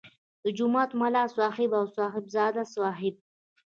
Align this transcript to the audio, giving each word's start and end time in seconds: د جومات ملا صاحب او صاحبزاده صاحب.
د 0.43 0.45
جومات 0.57 0.91
ملا 0.99 1.23
صاحب 1.37 1.71
او 1.79 1.85
صاحبزاده 1.97 2.63
صاحب. 2.75 3.15